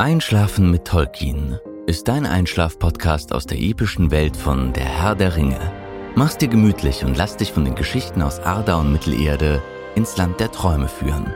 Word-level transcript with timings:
Einschlafen 0.00 0.70
mit 0.70 0.86
Tolkien 0.86 1.60
ist 1.86 2.08
dein 2.08 2.24
Einschlaf-Podcast 2.24 3.34
aus 3.34 3.44
der 3.44 3.58
epischen 3.58 4.10
Welt 4.10 4.34
von 4.34 4.72
Der 4.72 4.86
Herr 4.86 5.14
der 5.14 5.36
Ringe. 5.36 5.60
Mach's 6.14 6.38
dir 6.38 6.48
gemütlich 6.48 7.04
und 7.04 7.18
lass 7.18 7.36
dich 7.36 7.52
von 7.52 7.66
den 7.66 7.74
Geschichten 7.74 8.22
aus 8.22 8.38
Arda 8.38 8.80
und 8.80 8.92
Mittelerde 8.92 9.60
ins 9.96 10.16
Land 10.16 10.40
der 10.40 10.50
Träume 10.52 10.88
führen. 10.88 11.34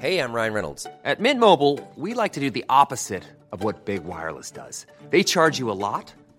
Hey, 0.00 0.18
I'm 0.18 0.32
Ryan 0.34 0.52
Reynolds. 0.52 0.88
At 1.04 1.20
Mint 1.20 1.38
Mobile, 1.38 1.78
we 1.94 2.14
like 2.14 2.32
to 2.32 2.40
do 2.40 2.50
the 2.50 2.64
opposite 2.68 3.22
of 3.52 3.62
what 3.62 3.84
Big 3.84 4.04
Wireless 4.04 4.50
does. 4.50 4.88
They 5.12 5.22
charge 5.22 5.60
you 5.60 5.70
a 5.70 5.78
lot, 5.78 6.12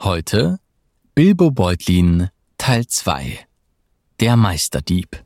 Heute 0.00 0.60
Bilbo 1.16 1.50
Beutlin 1.50 2.28
Teil 2.56 2.86
2 2.86 3.40
Der 4.20 4.36
Meisterdieb 4.36 5.24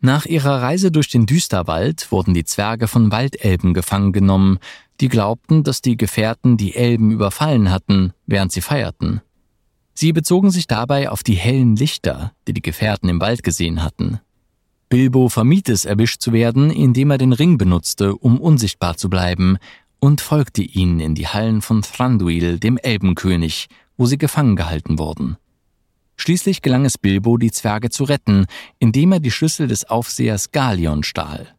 Nach 0.00 0.24
ihrer 0.24 0.62
Reise 0.62 0.90
durch 0.90 1.10
den 1.10 1.26
Düsterwald 1.26 2.10
wurden 2.10 2.32
die 2.32 2.46
Zwerge 2.46 2.88
von 2.88 3.12
Waldelben 3.12 3.74
gefangen 3.74 4.14
genommen, 4.14 4.58
die 5.02 5.08
glaubten, 5.08 5.62
dass 5.62 5.82
die 5.82 5.98
Gefährten 5.98 6.56
die 6.56 6.74
Elben 6.74 7.10
überfallen 7.10 7.70
hatten, 7.70 8.14
während 8.24 8.50
sie 8.50 8.62
feierten. 8.62 9.20
Sie 9.92 10.14
bezogen 10.14 10.50
sich 10.50 10.66
dabei 10.66 11.10
auf 11.10 11.22
die 11.22 11.34
hellen 11.34 11.76
Lichter, 11.76 12.32
die 12.46 12.54
die 12.54 12.62
Gefährten 12.62 13.10
im 13.10 13.20
Wald 13.20 13.42
gesehen 13.42 13.82
hatten. 13.82 14.20
Bilbo 14.88 15.28
vermied 15.28 15.68
es, 15.68 15.84
erwischt 15.84 16.22
zu 16.22 16.32
werden, 16.32 16.70
indem 16.70 17.10
er 17.10 17.18
den 17.18 17.34
Ring 17.34 17.58
benutzte, 17.58 18.16
um 18.16 18.40
unsichtbar 18.40 18.96
zu 18.96 19.10
bleiben, 19.10 19.58
und 20.00 20.20
folgte 20.20 20.62
ihnen 20.62 21.00
in 21.00 21.14
die 21.14 21.26
Hallen 21.26 21.62
von 21.62 21.82
Thranduil, 21.82 22.58
dem 22.58 22.78
Elbenkönig, 22.78 23.68
wo 23.96 24.06
sie 24.06 24.18
gefangen 24.18 24.56
gehalten 24.56 24.98
wurden. 24.98 25.36
Schließlich 26.16 26.62
gelang 26.62 26.84
es 26.84 26.98
Bilbo, 26.98 27.36
die 27.36 27.52
Zwerge 27.52 27.90
zu 27.90 28.04
retten, 28.04 28.46
indem 28.78 29.12
er 29.12 29.20
die 29.20 29.30
Schlüssel 29.30 29.68
des 29.68 29.84
Aufsehers 29.84 30.50
Galion 30.50 31.04
stahl. 31.04 31.54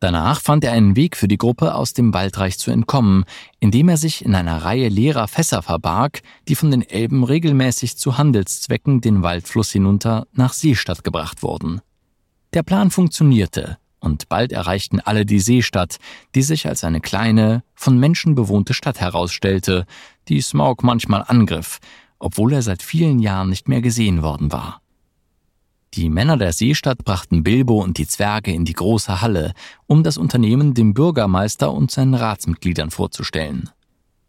Danach 0.00 0.40
fand 0.40 0.62
er 0.62 0.72
einen 0.72 0.94
Weg 0.94 1.16
für 1.16 1.26
die 1.26 1.38
Gruppe 1.38 1.74
aus 1.74 1.92
dem 1.92 2.14
Waldreich 2.14 2.58
zu 2.58 2.70
entkommen, 2.70 3.24
indem 3.58 3.88
er 3.88 3.96
sich 3.96 4.24
in 4.24 4.36
einer 4.36 4.58
Reihe 4.58 4.88
leerer 4.88 5.26
Fässer 5.26 5.62
verbarg, 5.62 6.20
die 6.46 6.54
von 6.54 6.70
den 6.70 6.82
Elben 6.82 7.24
regelmäßig 7.24 7.96
zu 7.96 8.16
Handelszwecken 8.16 9.00
den 9.00 9.22
Waldfluss 9.22 9.72
hinunter 9.72 10.28
nach 10.32 10.52
Seestadt 10.52 11.02
gebracht 11.02 11.42
wurden. 11.42 11.80
Der 12.54 12.62
Plan 12.62 12.92
funktionierte, 12.92 13.78
und 14.00 14.28
bald 14.28 14.52
erreichten 14.52 15.00
alle 15.00 15.26
die 15.26 15.40
Seestadt, 15.40 15.98
die 16.34 16.42
sich 16.42 16.66
als 16.66 16.84
eine 16.84 17.00
kleine, 17.00 17.62
von 17.74 17.98
Menschen 17.98 18.34
bewohnte 18.34 18.74
Stadt 18.74 19.00
herausstellte, 19.00 19.86
die 20.28 20.40
Smaug 20.40 20.82
manchmal 20.82 21.24
angriff, 21.26 21.78
obwohl 22.18 22.52
er 22.52 22.62
seit 22.62 22.82
vielen 22.82 23.18
Jahren 23.18 23.48
nicht 23.48 23.68
mehr 23.68 23.80
gesehen 23.80 24.22
worden 24.22 24.52
war. 24.52 24.80
Die 25.94 26.10
Männer 26.10 26.36
der 26.36 26.52
Seestadt 26.52 27.04
brachten 27.04 27.42
Bilbo 27.42 27.82
und 27.82 27.96
die 27.98 28.06
Zwerge 28.06 28.52
in 28.52 28.64
die 28.64 28.74
große 28.74 29.20
Halle, 29.22 29.54
um 29.86 30.02
das 30.02 30.18
Unternehmen 30.18 30.74
dem 30.74 30.92
Bürgermeister 30.92 31.72
und 31.72 31.90
seinen 31.90 32.14
Ratsmitgliedern 32.14 32.90
vorzustellen. 32.90 33.70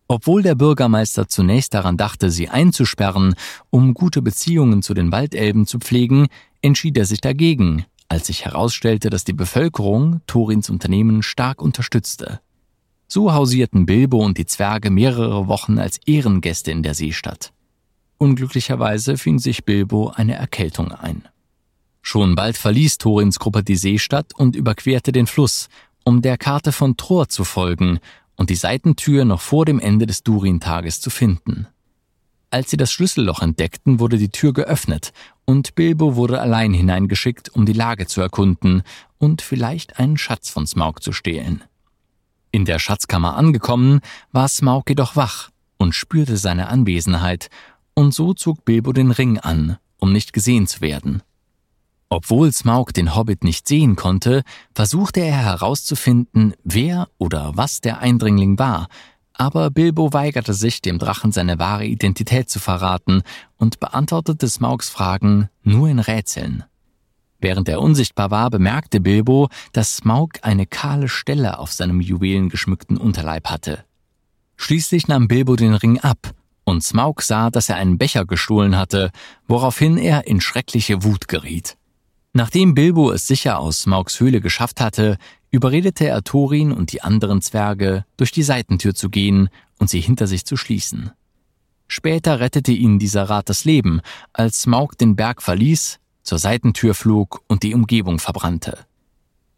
Obwohl 0.08 0.42
der 0.42 0.56
Bürgermeister 0.56 1.28
zunächst 1.28 1.74
daran 1.74 1.98
dachte, 1.98 2.32
sie 2.32 2.50
einzusperren, 2.50 3.36
um 3.70 3.94
gute 3.94 4.22
Beziehungen 4.22 4.82
zu 4.82 4.94
den 4.96 5.12
Waldelben 5.12 5.68
zu 5.68 5.78
pflegen, 5.78 6.28
entschied 6.62 6.98
er 6.98 7.06
sich 7.06 7.22
dagegen, 7.22 7.86
als 8.10 8.28
sich 8.28 8.44
herausstellte, 8.44 9.10
dass 9.10 9.24
die 9.24 9.34
Bevölkerung 9.34 10.22
Torins 10.28 10.70
Unternehmen 10.70 11.24
stark 11.24 11.62
unterstützte. 11.62 12.42
So 13.08 13.34
hausierten 13.34 13.86
Bilbo 13.86 14.24
und 14.24 14.38
die 14.38 14.46
Zwerge 14.46 14.90
mehrere 14.90 15.48
Wochen 15.48 15.80
als 15.80 16.00
Ehrengäste 16.06 16.72
in 16.72 16.84
der 16.84 16.96
Seestadt. 16.96 17.54
Unglücklicherweise 18.18 19.18
fing 19.18 19.40
sich 19.40 19.64
Bilbo 19.64 20.10
eine 20.10 20.36
Erkältung 20.36 20.92
ein. 20.92 21.24
Schon 22.02 22.36
bald 22.36 22.58
verließ 22.58 22.98
Thorins 22.98 23.40
Gruppe 23.40 23.64
die 23.64 23.76
Seestadt 23.76 24.34
und 24.36 24.56
überquerte 24.56 25.12
den 25.12 25.28
Fluss, 25.28 25.70
um 26.04 26.22
der 26.22 26.38
Karte 26.38 26.72
von 26.72 26.98
Thor 26.98 27.30
zu 27.30 27.44
folgen 27.44 28.00
und 28.36 28.50
die 28.50 28.56
Seitentür 28.56 29.26
noch 29.26 29.42
vor 29.42 29.66
dem 29.66 29.80
Ende 29.80 30.06
des 30.06 30.24
Durin-Tages 30.24 31.02
zu 31.02 31.10
finden. 31.10 31.68
Als 32.52 32.72
sie 32.72 32.78
das 32.78 32.92
Schlüsselloch 32.92 33.42
entdeckten, 33.42 34.00
wurde 34.00 34.18
die 34.18 34.30
Tür 34.30 34.54
geöffnet 34.54 35.14
und 35.46 35.76
Bilbo 35.76 36.16
wurde 36.16 36.42
allein 36.42 36.74
hineingeschickt, 36.74 37.50
um 37.50 37.66
die 37.66 37.74
Lage 37.74 38.08
zu 38.08 38.22
erkunden 38.22 38.84
und 39.20 39.42
vielleicht 39.42 40.00
einen 40.00 40.18
Schatz 40.18 40.50
von 40.50 40.66
Smaug 40.66 41.02
zu 41.02 41.12
stehlen. 41.12 41.64
In 42.52 42.66
der 42.66 42.80
Schatzkammer 42.80 43.36
angekommen, 43.36 44.02
war 44.32 44.48
Smaug 44.48 44.90
jedoch 44.90 45.16
wach 45.16 45.50
und 45.78 45.94
spürte 45.94 46.38
seine 46.38 46.70
Anwesenheit, 46.70 47.50
und 47.94 48.14
so 48.14 48.34
zog 48.34 48.66
Bilbo 48.66 48.94
den 48.94 49.12
Ring 49.12 49.40
an, 49.40 49.78
um 49.98 50.12
nicht 50.12 50.34
gesehen 50.34 50.68
zu 50.68 50.82
werden. 50.82 51.22
Obwohl 52.10 52.52
Smaug 52.52 52.94
den 52.94 53.16
Hobbit 53.16 53.44
nicht 53.44 53.68
sehen 53.68 53.96
konnte, 53.96 54.44
versuchte 54.74 55.20
er 55.20 55.36
herauszufinden, 55.36 56.54
wer 56.64 57.08
oder 57.20 57.52
was 57.56 57.82
der 57.82 58.00
Eindringling 58.00 58.58
war, 58.58 58.88
aber 59.40 59.72
Bilbo 59.72 60.12
weigerte 60.12 60.54
sich, 60.54 60.82
dem 60.82 61.00
Drachen 61.00 61.32
seine 61.32 61.60
wahre 61.60 61.86
Identität 61.86 62.50
zu 62.50 62.60
verraten 62.60 63.24
und 63.58 63.80
beantwortete 63.80 64.50
Smaugs 64.50 64.90
Fragen 64.90 65.50
nur 65.64 65.88
in 65.88 66.00
Rätseln. 66.00 66.66
Während 67.40 67.70
er 67.70 67.82
unsichtbar 67.82 68.32
war, 68.32 68.50
bemerkte 68.50 69.00
Bilbo, 69.00 69.48
dass 69.72 69.96
Smaug 69.96 70.40
eine 70.42 70.66
kahle 70.66 71.08
Stelle 71.08 71.58
auf 71.58 71.72
seinem 71.72 72.02
juwelengeschmückten 72.02 72.98
Unterleib 72.98 73.50
hatte. 73.50 73.86
Schließlich 74.58 75.08
nahm 75.08 75.30
Bilbo 75.30 75.56
den 75.56 75.74
Ring 75.74 76.02
ab, 76.02 76.34
und 76.66 76.84
Smaug 76.84 77.22
sah, 77.22 77.50
dass 77.50 77.70
er 77.70 77.78
einen 77.78 77.98
Becher 77.98 78.26
gestohlen 78.26 78.76
hatte, 78.76 79.12
woraufhin 79.48 79.98
er 79.98 80.28
in 80.28 80.42
schreckliche 80.42 81.02
Wut 81.04 81.30
geriet. 81.30 81.78
Nachdem 82.34 82.76
Bilbo 82.76 83.12
es 83.12 83.28
sicher 83.28 83.60
aus 83.60 83.82
Smaugs 83.82 84.20
Höhle 84.20 84.40
geschafft 84.40 84.82
hatte, 84.82 85.18
überredete 85.52 86.08
er 86.08 86.24
Thorin 86.24 86.72
und 86.72 86.92
die 86.92 87.02
anderen 87.02 87.42
Zwerge, 87.42 88.06
durch 88.18 88.32
die 88.32 88.44
Seitentür 88.44 88.94
zu 88.94 89.10
gehen 89.10 89.50
und 89.80 89.90
sie 89.90 90.00
hinter 90.00 90.28
sich 90.28 90.46
zu 90.46 90.56
schließen. 90.56 91.12
Später 91.88 92.40
rettete 92.40 92.72
ihnen 92.72 93.00
dieser 93.00 93.24
Rat 93.24 93.50
das 93.50 93.66
Leben, 93.66 94.02
als 94.32 94.62
Smaug 94.62 94.96
den 95.00 95.16
Berg 95.16 95.42
verließ, 95.42 96.00
zur 96.22 96.38
Seitentür 96.38 96.94
flog 96.94 97.42
und 97.48 97.64
die 97.64 97.74
Umgebung 97.74 98.20
verbrannte. 98.20 98.78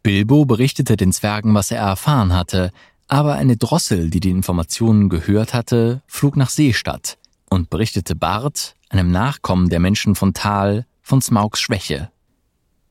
Bilbo 0.02 0.46
berichtete 0.46 0.96
den 0.96 1.12
Zwergen, 1.12 1.54
was 1.54 1.70
er 1.70 1.82
erfahren 1.82 2.32
hatte, 2.32 2.72
aber 3.06 3.34
eine 3.34 3.58
Drossel, 3.58 4.08
die 4.08 4.20
die 4.20 4.30
Informationen 4.30 5.10
gehört 5.10 5.52
hatte, 5.52 6.02
flog 6.06 6.36
nach 6.36 6.48
Seestadt 6.48 7.18
und 7.50 7.68
berichtete 7.68 8.16
Bart, 8.16 8.74
einem 8.88 9.10
Nachkommen 9.10 9.68
der 9.68 9.80
Menschen 9.80 10.14
von 10.14 10.32
Tal, 10.32 10.86
von 11.02 11.20
Smaugs 11.20 11.60
Schwäche. 11.60 12.10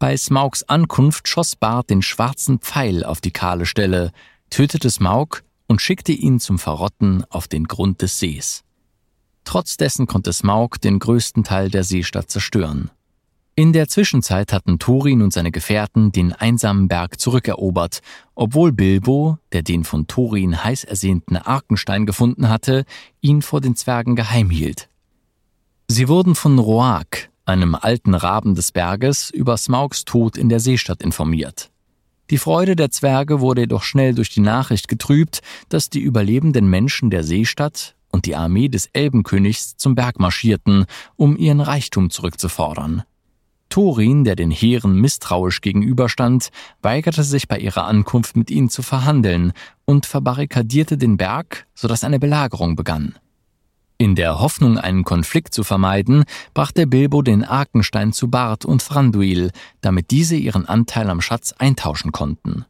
Bei 0.01 0.17
Smaugs 0.17 0.63
Ankunft 0.63 1.27
schoss 1.27 1.55
Bart 1.55 1.91
den 1.91 2.01
schwarzen 2.01 2.57
Pfeil 2.57 3.03
auf 3.03 3.21
die 3.21 3.29
kahle 3.29 3.67
Stelle, 3.67 4.11
tötete 4.49 4.89
Smaug 4.89 5.43
und 5.67 5.79
schickte 5.79 6.11
ihn 6.11 6.39
zum 6.39 6.57
Verrotten 6.57 7.23
auf 7.29 7.47
den 7.47 7.65
Grund 7.65 8.01
des 8.01 8.17
Sees. 8.17 8.63
Trotz 9.43 9.77
dessen 9.77 10.07
konnte 10.07 10.33
Smaug 10.33 10.81
den 10.81 10.97
größten 10.97 11.43
Teil 11.43 11.69
der 11.69 11.83
Seestadt 11.83 12.31
zerstören. 12.31 12.89
In 13.53 13.73
der 13.73 13.89
Zwischenzeit 13.89 14.53
hatten 14.53 14.79
Thorin 14.79 15.21
und 15.21 15.33
seine 15.33 15.51
Gefährten 15.51 16.11
den 16.11 16.33
einsamen 16.33 16.87
Berg 16.87 17.19
zurückerobert, 17.19 18.01
obwohl 18.33 18.71
Bilbo, 18.71 19.37
der 19.51 19.61
den 19.61 19.83
von 19.83 20.07
Thorin 20.07 20.63
heiß 20.63 20.83
ersehnten 20.83 21.37
Arkenstein 21.37 22.07
gefunden 22.07 22.49
hatte, 22.49 22.85
ihn 23.21 23.43
vor 23.43 23.61
den 23.61 23.75
Zwergen 23.75 24.15
geheim 24.15 24.49
hielt. 24.49 24.89
Sie 25.87 26.07
wurden 26.07 26.33
von 26.33 26.57
Roak, 26.57 27.29
einem 27.45 27.75
alten 27.75 28.13
Raben 28.13 28.55
des 28.55 28.71
Berges, 28.71 29.29
über 29.29 29.57
Smaugs 29.57 30.05
Tod 30.05 30.37
in 30.37 30.49
der 30.49 30.59
Seestadt 30.59 31.01
informiert. 31.01 31.71
Die 32.29 32.37
Freude 32.37 32.75
der 32.75 32.91
Zwerge 32.91 33.41
wurde 33.41 33.61
jedoch 33.61 33.83
schnell 33.83 34.15
durch 34.15 34.29
die 34.29 34.39
Nachricht 34.39 34.87
getrübt, 34.87 35.41
dass 35.69 35.89
die 35.89 35.99
überlebenden 35.99 36.69
Menschen 36.69 37.09
der 37.09 37.23
Seestadt 37.23 37.95
und 38.09 38.25
die 38.25 38.35
Armee 38.35 38.69
des 38.69 38.87
Elbenkönigs 38.93 39.75
zum 39.75 39.95
Berg 39.95 40.19
marschierten, 40.19 40.85
um 41.17 41.35
ihren 41.35 41.59
Reichtum 41.59 42.09
zurückzufordern. 42.09 43.03
Thorin, 43.71 44.25
der 44.25 44.35
den 44.35 44.51
Heeren 44.51 44.95
misstrauisch 44.95 45.61
gegenüberstand, 45.61 46.49
weigerte 46.81 47.23
sich 47.23 47.47
bei 47.47 47.57
ihrer 47.57 47.85
Ankunft 47.85 48.35
mit 48.35 48.51
ihnen 48.51 48.69
zu 48.69 48.81
verhandeln 48.81 49.53
und 49.85 50.05
verbarrikadierte 50.05 50.97
den 50.97 51.17
Berg, 51.17 51.67
sodass 51.73 52.03
eine 52.03 52.19
Belagerung 52.19 52.75
begann. 52.75 53.15
In 54.01 54.15
der 54.15 54.39
Hoffnung, 54.39 54.79
einen 54.79 55.03
Konflikt 55.03 55.53
zu 55.53 55.63
vermeiden, 55.63 56.23
brachte 56.55 56.87
Bilbo 56.87 57.21
den 57.21 57.43
Arkenstein 57.43 58.13
zu 58.13 58.31
Bart 58.31 58.65
und 58.65 58.83
Thranduil, 58.83 59.51
damit 59.81 60.09
diese 60.09 60.35
ihren 60.35 60.65
Anteil 60.65 61.07
am 61.11 61.21
Schatz 61.21 61.53
eintauschen 61.59 62.11
konnten. 62.11 62.65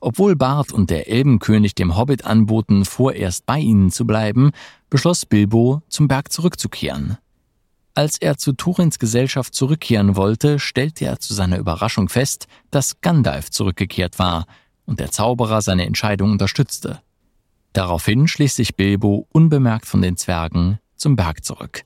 Obwohl 0.00 0.36
Bart 0.36 0.70
und 0.70 0.90
der 0.90 1.08
Elbenkönig 1.08 1.74
dem 1.74 1.96
Hobbit 1.96 2.26
anboten, 2.26 2.84
vorerst 2.84 3.46
bei 3.46 3.58
ihnen 3.58 3.90
zu 3.90 4.06
bleiben, 4.06 4.50
beschloss 4.90 5.24
Bilbo, 5.24 5.80
zum 5.88 6.08
Berg 6.08 6.30
zurückzukehren. 6.30 7.16
Als 7.94 8.18
er 8.18 8.36
zu 8.36 8.52
Turins 8.52 8.98
Gesellschaft 8.98 9.54
zurückkehren 9.54 10.14
wollte, 10.14 10.58
stellte 10.58 11.06
er 11.06 11.20
zu 11.20 11.32
seiner 11.32 11.56
Überraschung 11.56 12.10
fest, 12.10 12.48
dass 12.70 13.00
Gandalf 13.00 13.48
zurückgekehrt 13.48 14.18
war 14.18 14.44
und 14.84 15.00
der 15.00 15.10
Zauberer 15.10 15.62
seine 15.62 15.86
Entscheidung 15.86 16.32
unterstützte. 16.32 17.00
Daraufhin 17.72 18.26
schlich 18.26 18.52
sich 18.52 18.76
Bilbo 18.76 19.26
unbemerkt 19.30 19.86
von 19.86 20.02
den 20.02 20.16
Zwergen 20.16 20.78
zum 20.96 21.16
Berg 21.16 21.44
zurück. 21.44 21.84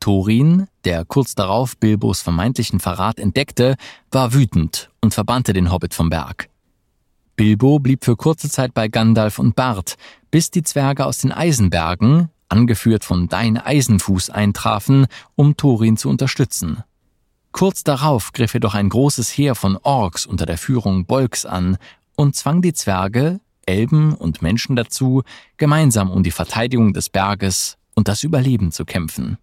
Thorin, 0.00 0.68
der 0.84 1.04
kurz 1.04 1.34
darauf 1.34 1.76
Bilbos 1.76 2.22
vermeintlichen 2.22 2.80
Verrat 2.80 3.18
entdeckte, 3.18 3.76
war 4.10 4.32
wütend 4.32 4.90
und 5.00 5.12
verbannte 5.12 5.52
den 5.52 5.70
Hobbit 5.70 5.94
vom 5.94 6.08
Berg. 6.08 6.48
Bilbo 7.36 7.78
blieb 7.78 8.04
für 8.04 8.16
kurze 8.16 8.48
Zeit 8.48 8.74
bei 8.74 8.88
Gandalf 8.88 9.38
und 9.38 9.54
Bart, 9.54 9.96
bis 10.30 10.50
die 10.50 10.62
Zwerge 10.62 11.04
aus 11.04 11.18
den 11.18 11.32
Eisenbergen, 11.32 12.30
angeführt 12.48 13.04
von 13.04 13.28
Dein 13.28 13.58
Eisenfuß, 13.58 14.30
eintrafen, 14.30 15.06
um 15.36 15.56
Thorin 15.56 15.96
zu 15.96 16.08
unterstützen. 16.08 16.82
Kurz 17.52 17.84
darauf 17.84 18.32
griff 18.32 18.54
jedoch 18.54 18.74
ein 18.74 18.88
großes 18.88 19.36
Heer 19.36 19.54
von 19.54 19.76
Orks 19.82 20.26
unter 20.26 20.46
der 20.46 20.58
Führung 20.58 21.06
Bolks 21.06 21.44
an 21.44 21.76
und 22.16 22.34
zwang 22.36 22.62
die 22.62 22.72
Zwerge, 22.72 23.40
Elben 23.68 24.14
und 24.14 24.42
Menschen 24.42 24.74
dazu, 24.74 25.22
gemeinsam 25.58 26.10
um 26.10 26.22
die 26.22 26.30
Verteidigung 26.30 26.94
des 26.94 27.10
Berges 27.10 27.76
und 27.94 28.08
das 28.08 28.22
Überleben 28.22 28.72
zu 28.72 28.84
kämpfen. 28.84 29.36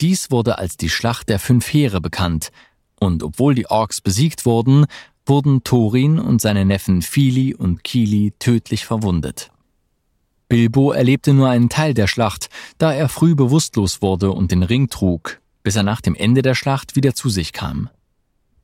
Dies 0.00 0.30
wurde 0.30 0.58
als 0.58 0.76
die 0.76 0.88
Schlacht 0.88 1.28
der 1.28 1.38
fünf 1.38 1.72
Heere 1.72 2.00
bekannt, 2.00 2.50
und 2.98 3.22
obwohl 3.22 3.54
die 3.54 3.68
Orks 3.68 4.00
besiegt 4.00 4.46
wurden, 4.46 4.86
wurden 5.26 5.64
Thorin 5.64 6.18
und 6.18 6.40
seine 6.40 6.64
Neffen 6.64 7.02
Fili 7.02 7.54
und 7.54 7.84
Kili 7.84 8.32
tödlich 8.38 8.86
verwundet. 8.86 9.50
Bilbo 10.48 10.92
erlebte 10.92 11.34
nur 11.34 11.48
einen 11.48 11.68
Teil 11.68 11.92
der 11.92 12.06
Schlacht, 12.06 12.48
da 12.78 12.92
er 12.92 13.08
früh 13.08 13.34
bewusstlos 13.34 14.00
wurde 14.00 14.30
und 14.30 14.50
den 14.50 14.62
Ring 14.62 14.88
trug, 14.88 15.40
bis 15.62 15.76
er 15.76 15.82
nach 15.82 16.00
dem 16.00 16.14
Ende 16.14 16.42
der 16.42 16.54
Schlacht 16.54 16.96
wieder 16.96 17.14
zu 17.14 17.28
sich 17.28 17.52
kam. 17.52 17.90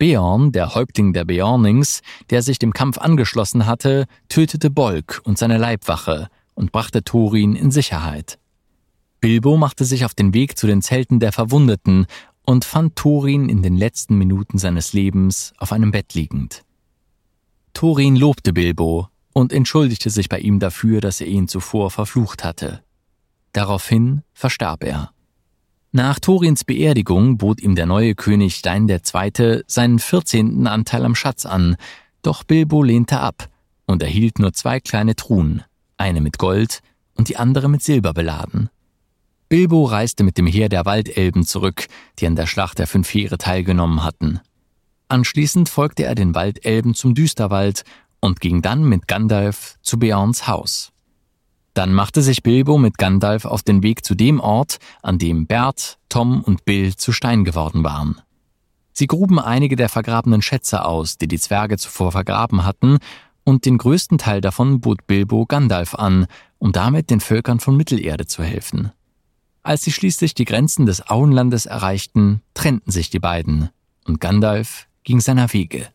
Beorn, 0.03 0.51
der 0.51 0.75
Häuptling 0.75 1.13
der 1.13 1.25
Beornings, 1.25 2.01
der 2.31 2.43
sich 2.43 2.59
dem 2.59 2.73
Kampf 2.73 2.99
angeschlossen 2.99 3.67
hatte, 3.67 4.07
tötete 4.29 4.69
Bolk 4.69 5.21
und 5.23 5.39
seine 5.39 5.59
Leibwache 5.59 6.27
und 6.55 6.73
brachte 6.73 7.05
Thorin 7.05 7.55
in 7.55 7.71
Sicherheit. 7.71 8.41
Bilbo 9.21 9.57
machte 9.57 9.85
sich 9.85 10.05
auf 10.05 10.13
den 10.13 10.35
Weg 10.35 10.59
zu 10.59 10.67
den 10.67 10.83
Zelten 10.83 11.21
der 11.21 11.31
Verwundeten 11.31 12.07
und 12.45 12.65
fand 12.65 12.97
Thorin 12.97 13.49
in 13.49 13.63
den 13.63 13.77
letzten 13.77 14.19
Minuten 14.19 14.59
seines 14.59 14.93
Lebens 14.93 15.53
auf 15.59 15.71
einem 15.71 15.93
Bett 15.93 16.15
liegend. 16.15 16.65
Thorin 17.73 18.17
lobte 18.17 18.53
Bilbo 18.53 19.07
und 19.33 19.53
entschuldigte 19.53 20.11
sich 20.11 20.29
bei 20.29 20.41
ihm 20.41 20.59
dafür, 20.59 21.01
dass 21.01 21.21
er 21.21 21.29
ihn 21.29 21.47
zuvor 21.47 21.93
verflucht 21.93 22.43
hatte. 22.43 22.83
Daraufhin 23.53 24.23
verstarb 24.33 24.83
er. 24.83 25.13
Nach 25.95 26.19
Thorins 26.19 26.65
Beerdigung 26.65 27.37
bot 27.37 27.61
ihm 27.61 27.75
der 27.75 27.85
neue 27.85 28.15
König 28.15 28.57
Stein 28.57 28.89
II. 28.89 29.63
seinen 29.67 29.99
vierzehnten 29.99 30.67
Anteil 30.67 31.05
am 31.05 31.15
Schatz 31.15 31.45
an, 31.45 31.77
doch 32.23 32.45
Bilbo 32.45 32.83
lehnte 32.83 33.21
ab 33.21 33.51
und 33.85 34.03
erhielt 34.03 34.39
nur 34.39 34.55
zwei 34.55 34.81
kleine 34.81 35.17
Truhen, 35.17 35.63
eine 35.99 36.23
mit 36.23 36.39
Gold 36.39 36.81
und 37.15 37.29
die 37.29 37.37
andere 37.37 37.69
mit 37.69 37.83
Silber 37.83 38.15
beladen. 38.15 38.71
Bilbo 39.51 39.85
reiste 39.85 40.25
mit 40.25 40.39
dem 40.39 40.47
Heer 40.47 40.71
der 40.71 40.87
Waldelben 40.87 41.45
zurück, 41.45 41.89
die 42.19 42.27
an 42.27 42.37
der 42.37 42.47
Schlacht 42.47 42.79
der 42.79 42.87
fünf 42.87 43.13
Heere 43.13 43.37
teilgenommen 43.37 44.03
hatten. 44.03 44.41
Anschließend 45.09 45.69
folgte 45.69 46.05
er 46.05 46.15
den 46.15 46.35
Waldelben 46.35 46.95
zum 46.95 47.15
Düsterwald 47.15 47.85
und 48.19 48.41
ging 48.41 48.63
dann 48.63 48.85
mit 48.85 49.09
Gandalf 49.09 49.77
zu 49.83 49.99
Beorns 49.99 50.47
Haus. 50.47 50.91
Dann 51.75 51.95
machte 51.95 52.21
sich 52.21 52.43
Bilbo 52.43 52.77
mit 52.77 52.99
Gandalf 52.99 53.45
auf 53.47 53.63
den 53.63 53.83
Weg 53.83 54.05
zu 54.05 54.15
dem 54.15 54.41
Ort, 54.41 54.79
an 55.03 55.19
dem 55.19 55.47
Bert, 55.47 55.99
Tom 56.09 56.43
und 56.43 56.65
Bill 56.65 56.95
zu 56.97 57.13
Stein 57.13 57.45
geworden 57.45 57.83
waren. 57.83 58.21
Sie 58.93 59.07
gruben 59.07 59.39
einige 59.39 59.75
der 59.77 59.89
vergrabenen 59.89 60.43
Schätze 60.43 60.85
aus, 60.85 61.17
die 61.17 61.29
die 61.29 61.39
Zwerge 61.39 61.79
zuvor 61.79 62.13
vergraben 62.13 62.65
hatten, 62.65 62.99
und 63.45 63.65
den 63.65 63.79
größten 63.79 64.19
Teil 64.19 64.41
davon 64.41 64.81
bot 64.81 65.07
Bilbo 65.07 65.47
Gandalf 65.47 65.95
an, 65.95 66.27
um 66.59 66.73
damit 66.73 67.11
den 67.11 67.21
Völkern 67.21 67.59
von 67.59 67.77
Mittelerde 67.77 68.27
zu 68.27 68.45
helfen. 68.45 68.93
Als 69.65 69.83
sie 69.83 69.93
schließlich 69.93 70.35
die 70.35 70.45
Grenzen 70.45 70.87
des 70.87 71.09
Auenlandes 71.09 71.67
erreichten, 71.67 72.43
trennten 72.55 72.93
sich 72.93 73.11
die 73.11 73.19
beiden, 73.19 73.71
und 74.05 74.21
Gandalf 74.21 74.87
ging 75.05 75.21
seiner 75.21 75.53
Wege. 75.53 75.89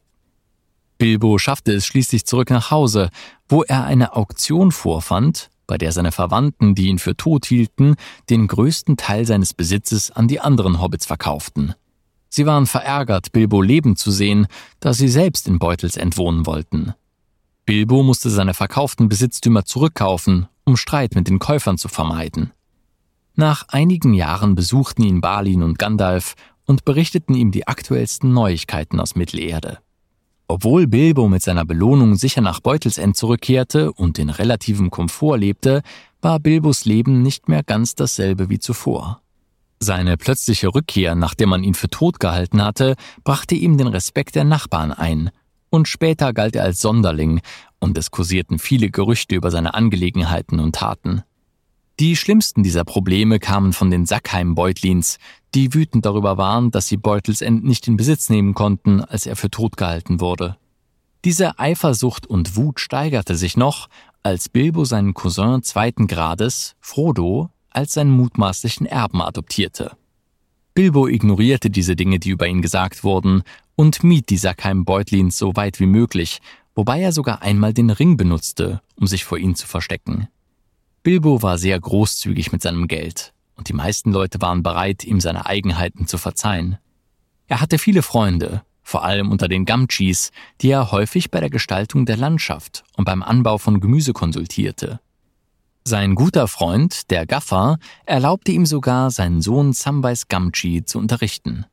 Bilbo 0.98 1.38
schaffte 1.38 1.74
es 1.74 1.86
schließlich 1.86 2.26
zurück 2.26 2.50
nach 2.50 2.72
Hause, 2.72 3.12
wo 3.48 3.64
er 3.64 3.86
eine 3.86 4.16
Auktion 4.16 4.72
vorfand 4.72 5.50
bei 5.68 5.78
der 5.78 5.92
seine 5.92 6.12
Verwandten, 6.12 6.74
die 6.74 6.88
ihn 6.88 6.98
für 6.98 7.16
tot 7.16 7.46
hielten, 7.46 7.96
den 8.30 8.48
größten 8.48 8.98
Teil 8.98 9.26
seines 9.26 9.54
Besitzes 9.54 10.10
an 10.12 10.28
die 10.28 10.40
anderen 10.40 10.82
Hobbits 10.82 11.06
verkauften. 11.06 11.76
Sie 12.30 12.46
waren 12.46 12.66
verärgert, 12.66 13.32
Bilbo 13.32 13.62
leben 13.62 13.96
zu 13.96 14.12
sehen, 14.12 14.48
da 14.80 14.94
sie 14.94 15.08
selbst 15.08 15.48
in 15.48 15.60
Beutelsend 15.60 16.18
wohnen 16.18 16.46
wollten. 16.46 16.94
Bilbo 17.66 18.02
musste 18.04 18.30
seine 18.30 18.54
verkauften 18.54 19.10
Besitztümer 19.10 19.66
zurückkaufen, 19.66 20.48
um 20.64 20.78
Streit 20.78 21.16
mit 21.16 21.28
den 21.28 21.40
Käufern 21.40 21.78
zu 21.78 21.90
vermeiden. 21.90 22.52
Nach 23.36 23.68
einigen 23.68 24.14
Jahren 24.14 24.56
besuchten 24.56 25.04
ihn 25.04 25.22
Balin 25.22 25.64
und 25.64 25.78
Gandalf 25.78 26.36
und 26.66 26.86
berichteten 26.86 27.36
ihm 27.36 27.52
die 27.52 27.68
aktuellsten 27.68 28.34
Neuigkeiten 28.34 29.00
aus 29.00 29.16
Mittelerde. 29.16 29.80
Obwohl 30.50 30.88
Bilbo 30.88 31.28
mit 31.28 31.44
seiner 31.44 31.66
Belohnung 31.66 32.16
sicher 32.16 32.42
nach 32.42 32.62
Beutelsend 32.62 33.18
zurückkehrte 33.18 33.92
und 33.92 34.18
in 34.18 34.30
relativem 34.30 34.90
Komfort 34.90 35.38
lebte, 35.38 35.82
war 36.22 36.40
Bilbos 36.40 36.86
Leben 36.86 37.22
nicht 37.22 37.50
mehr 37.50 37.64
ganz 37.64 37.96
dasselbe 37.96 38.50
wie 38.50 38.60
zuvor. 38.60 39.22
Seine 39.80 40.18
plötzliche 40.18 40.74
Rückkehr, 40.74 41.16
nachdem 41.16 41.50
man 41.50 41.64
ihn 41.64 41.74
für 41.74 41.90
tot 41.90 42.20
gehalten 42.20 42.64
hatte, 42.64 42.96
brachte 43.24 43.56
ihm 43.56 43.78
den 43.78 43.88
Respekt 43.88 44.36
der 44.36 44.46
Nachbarn 44.46 44.92
ein, 44.92 45.32
und 45.70 45.88
später 45.90 46.34
galt 46.34 46.56
er 46.56 46.64
als 46.64 46.80
Sonderling, 46.80 47.42
und 47.80 47.98
es 47.98 48.10
kursierten 48.10 48.58
viele 48.58 48.90
Gerüchte 48.90 49.36
über 49.36 49.52
seine 49.52 49.74
Angelegenheiten 49.74 50.60
und 50.60 50.76
Taten. 50.76 51.24
Die 52.00 52.16
schlimmsten 52.16 52.62
dieser 52.62 52.84
Probleme 52.84 53.40
kamen 53.40 53.74
von 53.74 53.90
den 53.90 54.06
Sackheim-Beutlins, 54.06 55.18
die 55.56 55.74
wütend 55.74 56.06
darüber 56.06 56.38
waren, 56.38 56.70
dass 56.70 56.86
sie 56.86 56.98
Beutelsend 56.98 57.64
nicht 57.64 57.88
in 57.88 57.98
Besitz 57.98 58.30
nehmen 58.30 58.54
konnten, 58.54 59.02
als 59.02 59.26
er 59.26 59.36
für 59.36 59.50
tot 59.50 59.78
gehalten 59.78 60.20
wurde. 60.20 60.58
Diese 61.26 61.58
Eifersucht 61.58 62.28
und 62.28 62.56
Wut 62.56 62.80
steigerte 62.80 63.36
sich 63.36 63.58
noch, 63.58 63.90
als 64.22 64.48
Bilbo 64.48 64.86
seinen 64.86 65.16
Cousin 65.16 65.64
zweiten 65.64 66.06
Grades, 66.06 66.76
Frodo, 66.80 67.50
als 67.72 67.94
seinen 67.94 68.12
mutmaßlichen 68.12 68.86
Erben 68.86 69.22
adoptierte. 69.22 69.98
Bilbo 70.76 71.08
ignorierte 71.08 71.72
diese 71.72 71.96
Dinge, 71.96 72.20
die 72.20 72.30
über 72.30 72.48
ihn 72.48 72.62
gesagt 72.62 73.04
wurden, 73.04 73.42
und 73.76 74.04
mied 74.04 74.30
die 74.30 74.38
Sackheim-Beutlins 74.38 75.40
so 75.40 75.56
weit 75.56 75.80
wie 75.80 75.88
möglich, 75.88 76.42
wobei 76.76 77.02
er 77.02 77.12
sogar 77.12 77.42
einmal 77.42 77.74
den 77.74 77.90
Ring 77.90 78.18
benutzte, 78.18 78.82
um 78.96 79.08
sich 79.08 79.26
vor 79.26 79.40
ihnen 79.40 79.56
zu 79.56 79.66
verstecken. 79.66 80.28
Bilbo 81.08 81.42
war 81.42 81.58
sehr 81.58 81.80
großzügig 81.80 82.52
mit 82.52 82.62
seinem 82.62 82.90
Geld, 82.90 83.32
und 83.56 83.70
die 83.70 83.74
meisten 83.74 84.12
Leute 84.12 84.42
waren 84.42 84.62
bereit, 84.62 85.06
ihm 85.06 85.22
seine 85.22 85.46
Eigenheiten 85.46 86.06
zu 86.06 86.18
verzeihen. 86.18 86.80
Er 87.48 87.62
hatte 87.62 87.78
viele 87.78 88.02
Freunde, 88.02 88.64
vor 88.84 89.06
allem 89.06 89.32
unter 89.32 89.48
den 89.48 89.64
Gamchis, 89.64 90.32
die 90.60 90.70
er 90.70 90.92
häufig 90.92 91.32
bei 91.32 91.40
der 91.40 91.50
Gestaltung 91.50 92.06
der 92.06 92.18
Landschaft 92.18 92.84
und 92.98 93.06
beim 93.06 93.24
Anbau 93.24 93.58
von 93.58 93.80
Gemüse 93.80 94.12
konsultierte. 94.12 95.00
Sein 95.86 96.14
guter 96.14 96.50
Freund, 96.50 97.10
der 97.10 97.26
Gaffer, 97.26 97.80
erlaubte 98.06 98.52
ihm 98.52 98.66
sogar, 98.66 99.10
seinen 99.10 99.42
Sohn 99.42 99.72
Samwise 99.72 100.26
Gamgee 100.28 100.84
zu 100.84 101.00
unterrichten. 101.00 101.66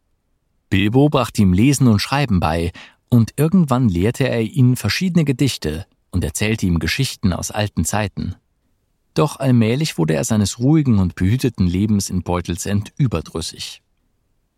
Bilbo 0.71 1.09
brachte 1.09 1.43
ihm 1.43 1.53
Lesen 1.53 1.89
und 1.89 1.99
Schreiben 1.99 2.39
bei, 2.39 2.71
und 3.09 3.33
irgendwann 3.37 3.89
lehrte 3.89 4.29
er 4.29 4.43
ihn 4.43 4.77
verschiedene 4.77 5.25
Gedichte 5.25 5.87
und 6.13 6.23
erzählte 6.23 6.67
ihm 6.67 6.79
Geschichten 6.79 7.33
aus 7.33 7.51
alten 7.51 7.85
Zeiten. 7.85 8.37
Doch 9.15 9.39
allmählich 9.39 9.97
wurde 9.97 10.15
er 10.15 10.25
seines 10.25 10.59
ruhigen 10.59 10.99
und 10.99 11.15
behüteten 11.15 11.67
Lebens 11.67 12.11
in 12.11 12.23
Beutelsend 12.23 12.93
überdrüssig. 12.97 13.81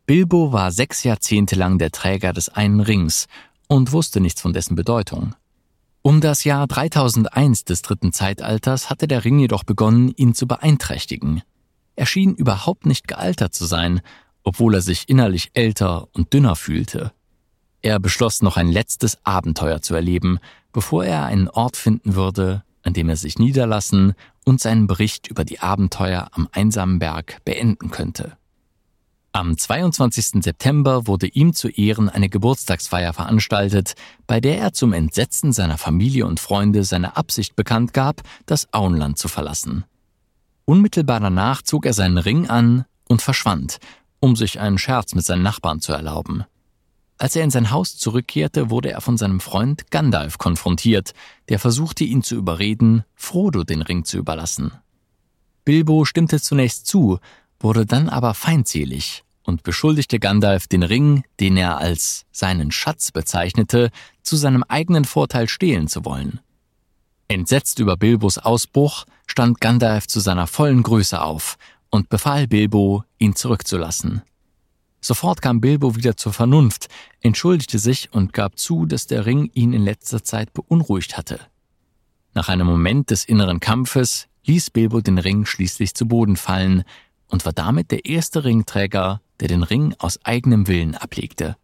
Bilbo 0.07 0.53
war 0.53 0.73
sechs 0.73 1.05
Jahrzehnte 1.05 1.57
lang 1.57 1.79
der 1.79 1.91
Träger 1.91 2.33
des 2.33 2.49
einen 2.49 2.81
Rings 2.81 3.27
und 3.69 3.93
wusste 3.93 4.21
nichts 4.21 4.41
von 4.41 4.53
dessen 4.53 4.75
Bedeutung. 4.75 5.35
Um 6.01 6.21
das 6.21 6.45
Jahr 6.45 6.67
3001 6.69 7.65
des 7.65 7.83
dritten 7.83 8.13
Zeitalters 8.13 8.89
hatte 8.89 9.09
der 9.09 9.25
Ring 9.25 9.41
jedoch 9.41 9.65
begonnen, 9.65 10.13
ihn 10.17 10.35
zu 10.35 10.47
beeinträchtigen. 10.47 11.43
Er 11.97 12.07
schien 12.07 12.35
überhaupt 12.35 12.87
nicht 12.87 13.09
gealtert 13.09 13.55
zu 13.55 13.67
sein, 13.67 14.01
obwohl 14.45 14.75
er 14.75 14.83
sich 14.83 15.09
innerlich 15.09 15.51
älter 15.55 16.07
und 16.13 16.33
dünner 16.33 16.55
fühlte. 16.55 17.13
Er 17.83 17.99
beschloss 17.99 18.41
noch 18.41 18.57
ein 18.57 18.69
letztes 18.69 19.19
Abenteuer 19.25 19.83
zu 19.83 19.95
erleben, 19.95 20.39
bevor 20.73 21.05
er 21.05 21.25
einen 21.25 21.49
Ort 21.49 21.77
finden 21.77 22.15
würde, 22.15 22.63
an 22.83 22.93
dem 22.93 23.09
er 23.09 23.17
sich 23.17 23.39
niederlassen 23.39 24.15
und 24.47 24.61
seinen 24.61 24.87
Bericht 24.87 25.27
über 25.27 25.45
die 25.45 25.61
Abenteuer 25.61 26.29
am 26.33 26.49
einsamen 26.53 26.99
Berg 26.99 27.45
beenden 27.45 27.91
könnte. 27.91 28.39
Am 29.33 29.59
22. 29.59 30.43
September 30.43 31.07
wurde 31.07 31.27
ihm 31.27 31.53
zu 31.53 31.69
Ehren 31.69 32.09
eine 32.09 32.31
Geburtstagsfeier 32.31 33.13
veranstaltet, 33.13 33.93
bei 34.27 34.41
der 34.41 34.59
er 34.59 34.73
zum 34.73 34.95
Entsetzen 34.95 35.53
seiner 35.53 35.77
Familie 35.77 36.25
und 36.25 36.41
Freunde 36.41 36.85
seine 36.85 37.19
Absicht 37.19 37.55
bekannt 37.55 37.93
gab, 37.93 38.23
das 38.47 38.73
Auenland 38.73 39.19
zu 39.19 39.29
verlassen. 39.29 39.85
Unmittelbar 40.65 41.21
danach 41.21 41.61
zog 41.61 41.85
er 41.85 41.93
seinen 41.93 42.17
Ring 42.17 42.49
an 42.49 42.87
und 43.09 43.21
verschwand, 43.21 43.77
um 44.21 44.37
sich 44.37 44.59
einen 44.59 44.79
Scherz 44.79 45.15
mit 45.15 45.27
seinen 45.27 45.43
Nachbarn 45.43 45.81
zu 45.81 45.93
erlauben. 45.93 46.45
Als 47.19 47.35
er 47.35 47.45
in 47.45 47.51
sein 47.51 47.71
Haus 47.71 47.97
zurückkehrte, 47.97 48.71
wurde 48.71 48.91
er 48.91 49.01
von 49.01 49.17
seinem 49.17 49.41
Freund 49.41 49.91
Gandalf 49.91 50.39
konfrontiert, 50.39 51.13
der 51.49 51.59
versuchte 51.59 52.05
ihn 52.05 52.23
zu 52.23 52.35
überreden, 52.35 53.05
Frodo 53.15 53.65
den 53.65 53.83
Ring 53.83 54.05
zu 54.05 54.19
überlassen. 54.19 54.73
Bilbo 55.65 56.05
stimmte 56.05 56.41
zunächst 56.41 56.87
zu, 56.87 57.19
wurde 57.59 57.87
dann 57.87 58.09
aber 58.09 58.35
feindselig 58.35 59.25
und 59.43 59.63
beschuldigte 59.63 60.19
Gandalf, 60.19 60.67
den 60.67 60.83
Ring, 60.83 61.25
den 61.41 61.57
er 61.57 61.79
als 61.79 62.27
seinen 62.33 62.71
Schatz 62.71 63.13
bezeichnete, 63.13 63.91
zu 64.23 64.37
seinem 64.37 64.63
eigenen 64.65 65.05
Vorteil 65.05 65.49
stehlen 65.49 65.89
zu 65.89 66.05
wollen. 66.05 66.41
Entsetzt 67.29 67.79
über 67.79 67.97
Bilbos 67.97 68.39
Ausbruch 68.39 69.07
stand 69.27 69.61
Gandalf 69.61 70.07
zu 70.07 70.21
seiner 70.21 70.47
vollen 70.47 70.83
Größe 70.83 71.21
auf 71.21 71.57
und 71.91 72.09
befahl 72.09 72.47
Bilbo, 72.47 73.05
ihn 73.19 73.35
zurückzulassen. 73.35 74.23
Sofort 75.01 75.43
kam 75.43 75.61
Bilbo 75.61 75.95
wieder 75.95 76.17
zur 76.17 76.33
Vernunft, 76.33 76.89
entschuldigte 77.21 77.79
sich 77.79 78.13
und 78.13 78.33
gab 78.33 78.59
zu, 78.59 78.87
dass 78.87 79.07
der 79.07 79.27
Ring 79.27 79.51
ihn 79.55 79.73
in 79.73 79.85
letzter 79.85 80.25
Zeit 80.25 80.53
beunruhigt 80.53 81.17
hatte. 81.17 81.41
Nach 82.35 82.49
einem 82.49 82.67
Moment 82.67 83.11
des 83.11 83.25
inneren 83.25 83.61
Kampfes 83.61 84.29
ließ 84.45 84.71
Bilbo 84.71 85.01
den 85.01 85.19
Ring 85.19 85.47
schließlich 85.47 85.95
zu 85.95 86.07
Boden 86.07 86.37
fallen 86.37 86.85
und 87.29 87.45
war 87.45 87.53
damit 87.53 87.91
der 87.91 88.05
erste 88.05 88.45
Ringträger, 88.45 89.21
der 89.41 89.49
den 89.49 89.63
Ring 89.63 89.95
aus 89.99 90.25
eigenem 90.25 90.69
Willen 90.69 90.95
ablegte. 90.95 91.57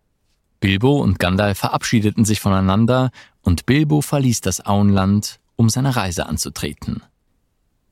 Bilbo 0.60 1.00
und 1.00 1.18
Gandalf 1.18 1.58
verabschiedeten 1.58 2.24
sich 2.24 2.40
voneinander 2.40 3.10
und 3.42 3.66
Bilbo 3.66 4.00
verließ 4.00 4.40
das 4.40 4.64
Auenland, 4.64 5.40
um 5.56 5.68
seine 5.68 5.96
Reise 5.96 6.26
anzutreten. 6.26 7.02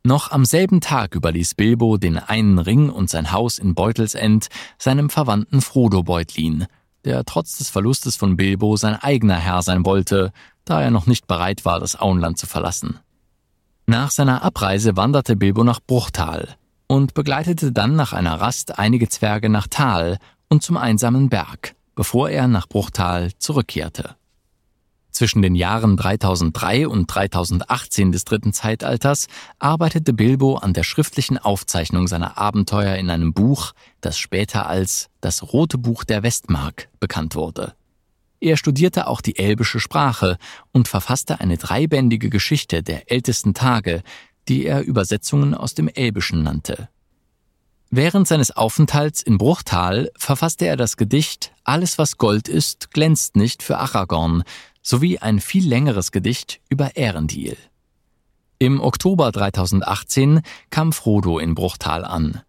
Noch 0.03 0.31
am 0.31 0.45
selben 0.45 0.81
Tag 0.81 1.15
überließ 1.15 1.55
Bilbo 1.55 1.99
den 1.99 2.19
einen 2.19 2.59
Ring 2.59 2.89
und 2.91 3.11
sein 3.11 3.33
Haus 3.33 3.59
in 3.59 3.75
Beutelsend 3.75 4.49
seinem 4.79 5.11
Verwandten 5.11 5.61
Frodo 5.61 6.03
Beutlin, 6.03 6.67
der 7.05 7.25
trotz 7.25 7.59
des 7.59 7.69
Verlustes 7.69 8.17
von 8.17 8.37
Bilbo 8.37 8.77
sein 8.77 8.95
eigener 8.95 9.37
Herr 9.37 9.63
sein 9.63 9.85
wollte, 9.85 10.33
da 10.65 10.81
er 10.81 10.91
noch 10.91 11.07
nicht 11.07 11.27
bereit 11.27 11.65
war, 11.65 11.81
das 11.81 12.01
Auenland 12.01 12.39
zu 12.39 12.47
verlassen. 12.47 12.99
Nach 13.87 14.11
seiner 14.11 14.43
Abreise 14.43 14.97
wanderte 14.97 15.37
Bilbo 15.37 15.65
nach 15.65 15.81
Bruchtal, 15.87 16.57
und 16.91 17.15
begleitete 17.15 17.71
dann 17.71 17.95
nach 17.95 18.13
einer 18.13 18.41
Rast 18.41 18.81
einige 18.81 19.09
Zwerge 19.09 19.49
nach 19.49 19.69
Tal 19.69 20.19
und 20.49 20.65
zum 20.65 20.77
einsamen 20.77 21.29
Berg, 21.29 21.77
bevor 21.95 22.31
er 22.31 22.49
nach 22.49 22.67
Bruchtal 22.69 23.31
zurückkehrte. 23.39 24.17
Zwischen 25.21 25.43
den 25.43 25.55
Jahren 25.55 25.99
3003 25.99 26.89
und 26.89 27.07
3018 27.07 28.11
des 28.11 28.25
dritten 28.25 28.55
Zeitalters 28.55 29.27
arbeitete 29.59 30.15
Bilbo 30.15 30.57
an 30.57 30.73
der 30.73 30.83
schriftlichen 30.83 31.37
Aufzeichnung 31.37 32.09
seiner 32.09 32.39
Abenteuer 32.39 32.97
in 32.97 33.11
einem 33.11 33.35
Buch, 33.35 33.73
das 34.01 34.17
später 34.17 34.67
als 34.67 35.11
das 35.21 35.53
Rote 35.53 35.77
Buch 35.77 36.05
der 36.05 36.23
Westmark 36.23 36.89
bekannt 37.01 37.35
wurde. 37.35 37.75
Er 38.41 38.57
studierte 38.57 39.09
auch 39.09 39.21
die 39.21 39.37
elbische 39.39 39.79
Sprache 39.79 40.39
und 40.73 40.89
verfasste 40.89 41.39
eine 41.39 41.59
dreibändige 41.59 42.31
Geschichte 42.31 42.83
der 42.83 43.13
ältesten 43.13 43.53
Tage, 43.53 44.03
die 44.49 44.65
er 44.65 44.87
Übersetzungen 44.87 45.53
aus 45.53 45.75
dem 45.75 45.89
Elbischen 45.89 46.43
nannte. 46.45 46.89
Während 47.93 48.29
seines 48.29 48.57
Aufenthalts 48.57 49.21
in 49.21 49.37
Bruchtal 49.37 50.13
verfasste 50.17 50.65
er 50.65 50.77
das 50.77 50.97
Gedicht 50.97 51.53
Alles 51.65 51.99
was 51.99 52.19
Gold 52.19 52.49
ist, 52.49 52.93
glänzt 52.93 53.35
nicht 53.35 53.65
für 53.65 53.79
Aragorn 53.79 54.45
sowie 54.83 55.19
ein 55.19 55.41
viel 55.41 55.69
längeres 55.69 56.13
Gedicht 56.13 56.61
über 56.69 56.97
Ehrendil. 56.97 57.57
Im 58.59 58.81
Oktober 58.81 59.33
3018 59.33 60.43
kam 60.71 60.93
Frodo 60.93 61.39
in 61.39 61.55
Bruchtal 61.55 62.05
an. 62.05 62.43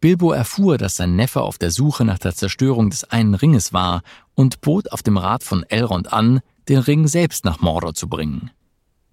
Bilbo 0.00 0.32
erfuhr, 0.32 0.78
dass 0.78 0.96
sein 0.96 1.16
Neffe 1.16 1.42
auf 1.42 1.58
der 1.58 1.70
Suche 1.70 2.06
nach 2.06 2.18
der 2.18 2.34
Zerstörung 2.34 2.88
des 2.88 3.04
einen 3.04 3.34
Ringes 3.34 3.74
war 3.74 4.02
und 4.34 4.62
bot 4.62 4.90
auf 4.92 5.02
dem 5.02 5.18
Rat 5.18 5.44
von 5.44 5.64
Elrond 5.64 6.12
an, 6.12 6.40
den 6.68 6.78
Ring 6.78 7.06
selbst 7.06 7.44
nach 7.44 7.60
Mordor 7.60 7.92
zu 7.92 8.08
bringen. 8.08 8.50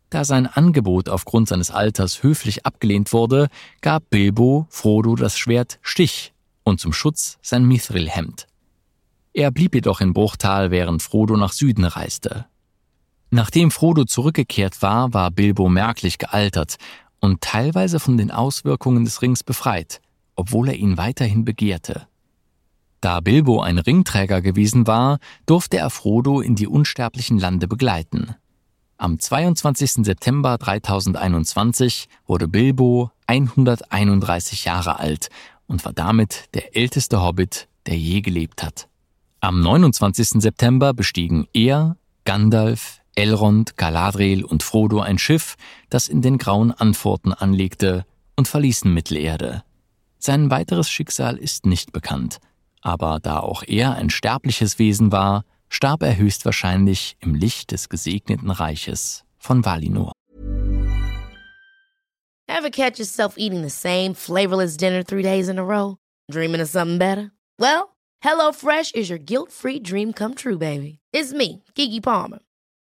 Da 0.10 0.24
sein 0.24 0.48
Angebot 0.48 1.10
aufgrund 1.10 1.50
seines 1.50 1.70
Alters 1.70 2.24
höflich 2.24 2.66
abgelehnt 2.66 3.12
wurde, 3.12 3.50
gab 3.82 4.10
Bilbo 4.10 4.68
Frodo 4.70 5.16
das 5.16 5.38
Schwert 5.38 5.80
Stich 5.82 6.34
und 6.64 6.80
zum 6.80 6.94
Schutz 6.94 7.38
sein 7.42 7.66
Mithril-Hemd. 7.66 8.48
Er 9.34 9.52
blieb 9.52 9.76
jedoch 9.76 10.00
in 10.00 10.14
Bruchtal, 10.14 10.72
während 10.72 11.04
Frodo 11.04 11.36
nach 11.36 11.52
Süden 11.52 11.84
reiste. 11.84 12.46
Nachdem 13.30 13.72
Frodo 13.72 14.06
zurückgekehrt 14.06 14.82
war, 14.82 15.14
war 15.14 15.32
Bilbo 15.32 15.68
merklich 15.68 16.18
gealtert 16.18 16.78
und 17.20 17.42
teilweise 17.42 18.00
von 18.00 18.18
den 18.18 18.32
Auswirkungen 18.32 19.06
des 19.06 19.22
Rings 19.22 19.44
befreit, 19.44 20.02
obwohl 20.36 20.70
er 20.70 20.76
ihn 20.76 20.98
weiterhin 20.98 21.44
begehrte. 21.44 22.08
Da 23.02 23.20
Bilbo 23.20 23.62
ein 23.62 23.78
Ringträger 23.78 24.42
gewesen 24.42 24.88
war, 24.88 25.20
durfte 25.46 25.78
er 25.78 25.90
Frodo 25.90 26.42
in 26.42 26.56
die 26.56 26.68
unsterblichen 26.68 27.38
Lande 27.38 27.68
begleiten. 27.68 28.36
Am 28.98 29.20
22. 29.20 30.06
September 30.06 30.58
3021 30.58 32.08
wurde 32.26 32.48
Bilbo 32.48 33.12
131 33.28 34.66
Jahre 34.66 34.98
alt 35.00 35.30
und 35.68 35.86
war 35.86 35.94
damit 35.94 36.50
der 36.56 36.76
älteste 36.76 37.22
Hobbit, 37.22 37.68
der 37.86 37.98
je 37.98 38.22
gelebt 38.22 38.64
hat. 38.64 38.88
Am 39.40 39.62
29. 39.62 40.42
September 40.42 40.94
bestiegen 40.96 41.48
er, 41.54 41.96
Gandalf, 42.26 42.97
Elrond, 43.18 43.78
Galadriel 43.78 44.46
und 44.46 44.62
Frodo 44.62 45.00
ein 45.00 45.18
Schiff, 45.18 45.56
das 45.90 46.08
in 46.08 46.22
den 46.22 46.38
grauen 46.38 46.72
Antworten 46.72 47.34
anlegte 47.34 48.06
und 48.36 48.48
verließen 48.48 48.94
Mittelerde. 48.94 49.64
Sein 50.20 50.52
weiteres 50.52 50.90
Schicksal 50.90 51.38
ist 51.38 51.66
nicht 51.66 51.92
bekannt, 51.92 52.38
aber 52.82 53.20
da 53.22 53.40
auch 53.40 53.64
er 53.66 53.96
ein 53.96 54.12
sterbliches 54.12 54.78
Wesen 54.78 55.12
war, 55.12 55.46
starb 55.68 56.04
er 56.04 56.16
höchstwahrscheinlich 56.16 57.18
im 57.20 57.34
Licht 57.34 57.72
des 57.72 57.90
gesegneten 57.90 58.52
Reiches 58.52 59.24
von 59.38 59.66
Valinor. 59.66 60.12
Ever 62.48 62.70
catch 62.70 63.00
yourself 63.00 63.36
eating 63.38 63.62
the 63.62 63.70
same 63.70 64.14
flavorless 64.14 64.78
dinner 64.78 65.04
three 65.04 65.24
days 65.24 65.50
in 65.50 65.58
a 65.60 65.64
row? 65.64 65.98
Dreaming 66.32 66.62
of 66.62 66.70
something 66.70 66.98
better? 66.98 67.32
Well, 67.60 67.96
HelloFresh 68.24 68.96
is 68.96 69.10
your 69.10 69.20
guilt-free 69.20 69.80
dream 69.80 70.14
come 70.14 70.36
true, 70.36 70.58
baby. 70.58 71.00
It's 71.12 71.34
me, 71.34 71.64
Kiki 71.76 72.00
Palmer. 72.00 72.40